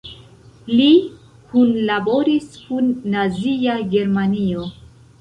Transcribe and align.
Li 0.79 0.87
kunlaboris 1.51 2.49
kun 2.65 2.91
Nazia 3.15 3.81
Germanio. 3.97 4.71